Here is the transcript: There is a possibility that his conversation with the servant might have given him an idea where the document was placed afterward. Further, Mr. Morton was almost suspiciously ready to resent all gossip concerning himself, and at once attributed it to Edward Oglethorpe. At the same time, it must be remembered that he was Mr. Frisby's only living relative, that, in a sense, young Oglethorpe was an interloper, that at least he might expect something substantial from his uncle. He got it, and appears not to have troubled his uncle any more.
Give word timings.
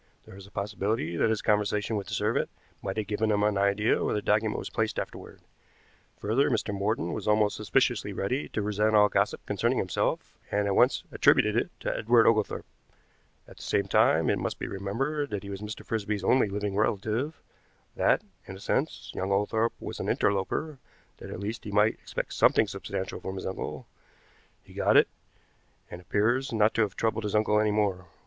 There 0.25 0.35
is 0.35 0.47
a 0.47 0.51
possibility 0.51 1.15
that 1.15 1.29
his 1.29 1.43
conversation 1.43 1.95
with 1.95 2.07
the 2.07 2.15
servant 2.15 2.49
might 2.81 2.97
have 2.97 3.05
given 3.05 3.29
him 3.29 3.43
an 3.43 3.55
idea 3.55 4.03
where 4.03 4.15
the 4.15 4.21
document 4.23 4.57
was 4.57 4.71
placed 4.71 4.97
afterward. 4.97 5.41
Further, 6.17 6.49
Mr. 6.49 6.73
Morton 6.73 7.13
was 7.13 7.27
almost 7.27 7.55
suspiciously 7.55 8.11
ready 8.11 8.49
to 8.49 8.63
resent 8.63 8.95
all 8.95 9.09
gossip 9.09 9.45
concerning 9.45 9.77
himself, 9.77 10.39
and 10.49 10.65
at 10.65 10.73
once 10.75 11.03
attributed 11.11 11.55
it 11.55 11.69
to 11.81 11.95
Edward 11.95 12.25
Oglethorpe. 12.25 12.65
At 13.47 13.57
the 13.57 13.61
same 13.61 13.85
time, 13.85 14.31
it 14.31 14.39
must 14.39 14.57
be 14.57 14.65
remembered 14.67 15.29
that 15.29 15.43
he 15.43 15.51
was 15.51 15.61
Mr. 15.61 15.85
Frisby's 15.85 16.23
only 16.23 16.49
living 16.49 16.75
relative, 16.75 17.39
that, 17.95 18.23
in 18.47 18.55
a 18.55 18.59
sense, 18.59 19.11
young 19.13 19.31
Oglethorpe 19.31 19.73
was 19.79 19.99
an 19.99 20.09
interloper, 20.09 20.79
that 21.17 21.29
at 21.29 21.39
least 21.39 21.63
he 21.63 21.71
might 21.71 21.99
expect 22.01 22.33
something 22.33 22.65
substantial 22.65 23.19
from 23.19 23.35
his 23.35 23.45
uncle. 23.45 23.85
He 24.63 24.73
got 24.73 24.97
it, 24.97 25.09
and 25.91 26.01
appears 26.01 26.51
not 26.51 26.73
to 26.73 26.81
have 26.81 26.95
troubled 26.95 27.23
his 27.23 27.35
uncle 27.35 27.59
any 27.59 27.69
more. 27.69 28.07